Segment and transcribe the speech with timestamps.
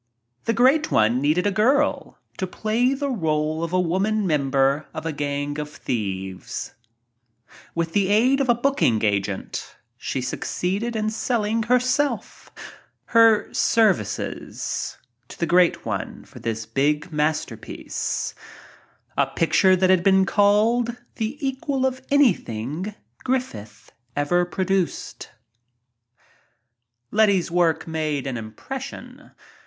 [0.45, 5.05] The Great One needed a girl to play the role of a woman member of
[5.05, 6.73] a gang of thieves.
[7.75, 12.49] With the aid of a booking agent, she succeeded in selling herself—
[13.15, 18.33] her services m— to the Great One for his big masterpiece—
[19.15, 24.49] a pic ture that has been called the equal of anything Grif fith ever
[27.11, 29.31] Letty's work made an impression.